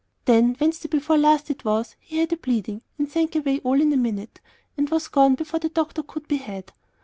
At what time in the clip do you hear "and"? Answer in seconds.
2.97-3.07, 4.75-4.89